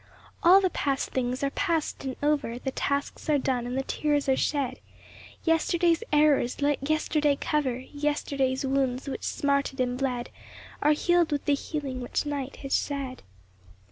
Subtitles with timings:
[0.41, 4.27] All the past things are past and over; The tasks are done and the tears
[4.27, 4.79] are shed.
[5.43, 10.31] Yesterday s errors let yesterday cover; Yesterday s wounds, which smarted and bled,
[10.81, 13.21] Are healed with the healing which night has shed.